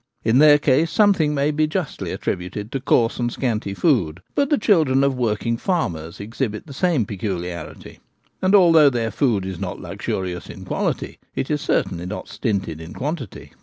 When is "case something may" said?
0.57-1.51